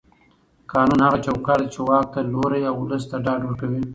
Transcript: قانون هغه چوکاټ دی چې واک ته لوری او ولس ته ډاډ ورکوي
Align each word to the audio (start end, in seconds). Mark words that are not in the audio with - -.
قانون 0.73 0.99
هغه 1.05 1.17
چوکاټ 1.25 1.59
دی 1.61 1.67
چې 1.73 1.79
واک 1.87 2.05
ته 2.13 2.19
لوری 2.33 2.61
او 2.69 2.75
ولس 2.81 3.03
ته 3.11 3.17
ډاډ 3.25 3.41
ورکوي 3.43 3.83